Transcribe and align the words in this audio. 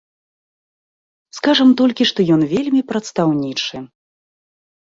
Скажам 1.39 1.69
толькі, 1.81 2.07
што 2.13 2.19
ён 2.37 2.41
вельмі 2.55 2.81
прадстаўнічы. 2.93 3.77